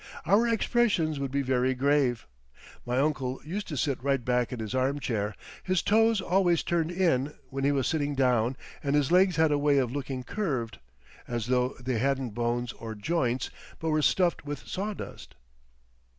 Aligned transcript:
Our 0.25 0.47
expressions 0.47 1.19
would 1.19 1.29
be 1.29 1.43
very 1.43 1.75
grave. 1.75 2.25
My 2.87 2.97
uncle 2.97 3.39
used 3.45 3.67
to 3.67 3.77
sit 3.77 4.03
right 4.03 4.25
back 4.25 4.51
in 4.51 4.57
his 4.59 4.73
armchair; 4.73 5.35
his 5.61 5.83
toes 5.83 6.21
always 6.21 6.63
turned 6.63 6.89
in 6.89 7.35
when 7.51 7.63
he 7.65 7.71
was 7.71 7.85
sitting 7.85 8.15
down 8.15 8.57
and 8.81 8.95
his 8.95 9.11
legs 9.11 9.35
had 9.35 9.51
a 9.51 9.59
way 9.59 9.77
of 9.77 9.91
looking 9.91 10.23
curved, 10.23 10.79
as 11.27 11.45
though 11.45 11.75
they 11.79 11.99
hadn't 11.99 12.31
bones 12.31 12.71
or 12.73 12.95
joints 12.95 13.51
but 13.79 13.89
were 13.91 14.01
stuffed 14.01 14.43
with 14.43 14.65
sawdust. 14.67 15.35